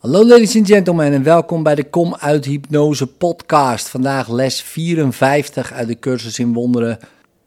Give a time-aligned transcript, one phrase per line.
[0.00, 3.88] Hallo ladies and gentlemen en welkom bij de Kom uit Hypnose podcast.
[3.88, 6.98] Vandaag les 54 uit de cursus in wonderen.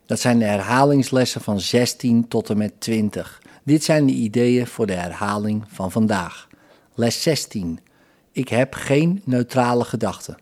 [0.06, 3.42] Dat zijn de herhalingslessen van 16 tot en met 20.
[3.64, 6.48] Dit zijn de ideeën voor de herhaling van vandaag.
[6.96, 7.80] Les 16.
[8.32, 10.38] Ik heb geen neutrale gedachten.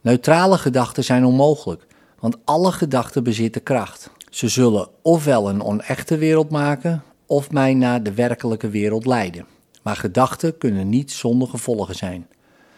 [0.00, 1.86] Neutrale gedachten zijn onmogelijk,
[2.18, 4.10] want alle gedachten bezitten kracht.
[4.30, 9.53] Ze zullen ofwel een onechte wereld maken, of mij naar de werkelijke wereld leiden.
[9.84, 12.26] Maar gedachten kunnen niet zonder gevolgen zijn.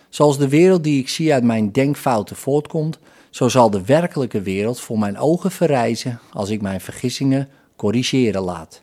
[0.09, 2.99] Zoals de wereld die ik zie uit mijn denkfouten voortkomt,
[3.30, 8.82] zo zal de werkelijke wereld voor mijn ogen verrijzen als ik mijn vergissingen corrigeren laat.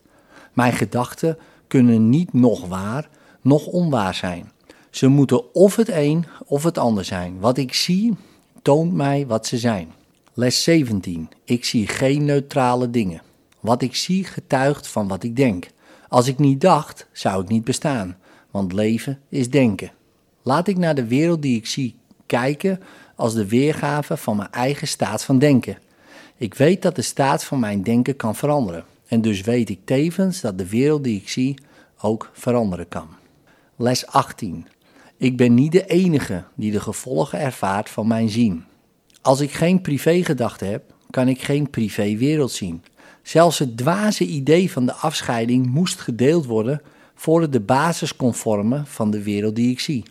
[0.54, 3.10] Mijn gedachten kunnen niet nog waar,
[3.42, 4.52] nog onwaar zijn.
[4.90, 7.40] Ze moeten of het een of het ander zijn.
[7.40, 8.16] Wat ik zie,
[8.62, 9.94] toont mij wat ze zijn.
[10.34, 11.30] Les 17.
[11.44, 13.22] Ik zie geen neutrale dingen.
[13.60, 15.68] Wat ik zie getuigt van wat ik denk.
[16.08, 18.18] Als ik niet dacht, zou ik niet bestaan,
[18.54, 19.92] want leven is denken.
[20.42, 22.80] Laat ik naar de wereld die ik zie kijken
[23.16, 25.78] als de weergave van mijn eigen staat van denken.
[26.38, 28.86] Ik weet dat de staat van mijn denken kan veranderen.
[29.08, 31.58] En dus weet ik tevens dat de wereld die ik zie
[32.02, 33.08] ook veranderen kan.
[33.76, 34.68] Les 18.
[35.18, 38.66] Ik ben niet de enige die de gevolgen ervaart van mijn zien.
[39.22, 42.84] Als ik geen privégedachten heb, kan ik geen privéwereld zien.
[43.22, 46.82] Zelfs het dwaze idee van de afscheiding moest gedeeld worden
[47.16, 48.14] voor de basis
[48.84, 50.04] van de wereld die ik zie.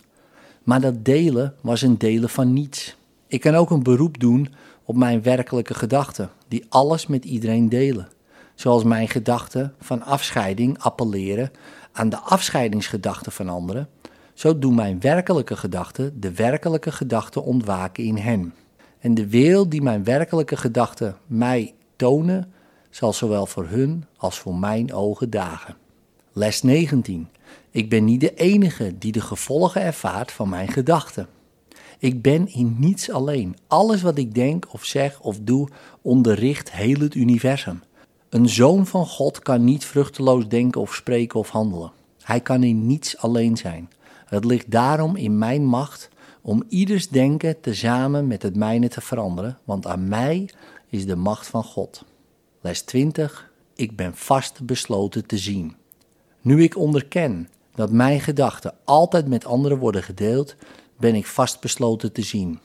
[0.63, 2.97] Maar dat delen was een delen van niets.
[3.27, 8.09] Ik kan ook een beroep doen op mijn werkelijke gedachten, die alles met iedereen delen.
[8.55, 11.51] Zoals mijn gedachten van afscheiding appelleren
[11.93, 13.89] aan de afscheidingsgedachten van anderen,
[14.35, 18.55] zo doen mijn werkelijke gedachten de werkelijke gedachten ontwaken in hen.
[18.99, 22.53] En de wereld die mijn werkelijke gedachten mij tonen,
[22.91, 25.77] zal zowel voor hun als voor mijn ogen dagen.
[26.35, 27.29] Les 19.
[27.71, 31.29] Ik ben niet de enige die de gevolgen ervaart van mijn gedachten.
[31.99, 33.57] Ik ben in niets alleen.
[33.67, 35.69] Alles wat ik denk of zeg of doe
[36.03, 37.83] onderricht heel het universum.
[38.29, 41.93] Een zoon van God kan niet vruchteloos denken of spreken of handelen.
[42.23, 43.91] Hij kan in niets alleen zijn.
[44.25, 46.09] Het ligt daarom in mijn macht
[46.41, 50.49] om ieders denken tezamen met het mijne te veranderen, want aan mij
[50.89, 52.05] is de macht van God.
[52.61, 53.51] Les 20.
[53.75, 55.81] Ik ben vast besloten te zien.
[56.43, 60.57] Nu ik onderken dat mijn gedachten altijd met anderen worden gedeeld,
[60.97, 62.59] ben ik vast besloten te zien.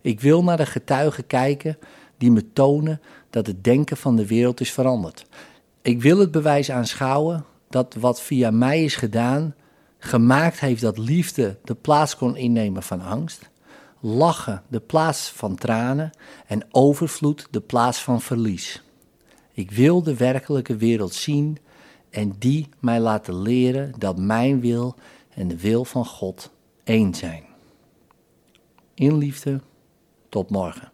[0.00, 1.78] Ik wil naar de getuigen kijken
[2.18, 5.26] die me tonen dat het denken van de wereld is veranderd.
[5.82, 9.54] Ik wil het bewijs aanschouwen dat wat via mij is gedaan,
[9.98, 13.50] gemaakt heeft dat liefde de plaats kon innemen van angst,
[14.00, 16.10] lachen de plaats van tranen
[16.46, 18.82] en overvloed de plaats van verlies.
[19.52, 21.58] Ik wil de werkelijke wereld zien
[22.10, 24.94] en die mij laten leren dat mijn wil
[25.34, 26.50] en de wil van God
[26.84, 27.44] één zijn.
[28.94, 29.60] In liefde,
[30.28, 30.92] tot morgen.